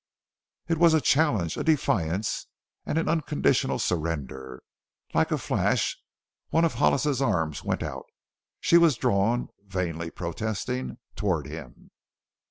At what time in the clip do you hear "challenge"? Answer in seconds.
0.99-1.57